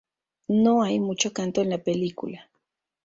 [0.47, 2.49] No hay mucho canto en la película.